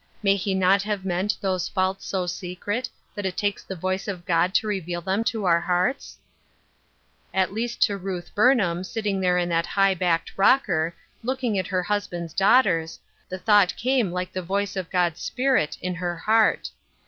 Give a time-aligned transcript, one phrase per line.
[0.23, 4.25] May he not have meant those faults so secret that it takes the voice of
[4.25, 6.17] God to revea) them to our hearts?
[7.35, 11.83] At least to Ruth Burnham, sitting there in that high backed rocker, looking at her
[11.83, 16.71] hus band's daughters, the thought came like the voice of God's Spirit in her heart.